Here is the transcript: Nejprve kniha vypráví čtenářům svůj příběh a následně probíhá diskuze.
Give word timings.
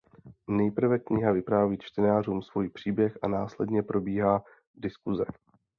Nejprve 0.49 0.99
kniha 0.99 1.31
vypráví 1.31 1.77
čtenářům 1.81 2.41
svůj 2.41 2.69
příběh 2.69 3.17
a 3.21 3.27
následně 3.27 3.83
probíhá 3.83 4.43
diskuze. 4.75 5.25